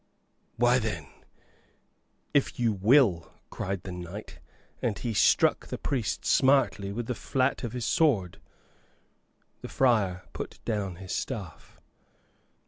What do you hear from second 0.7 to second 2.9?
then, if you